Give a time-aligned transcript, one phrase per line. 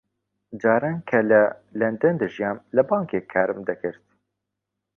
[0.61, 1.41] جاران کە لە
[1.79, 4.03] لەندەن دەژیام لە بانکێک کارم دەکرد.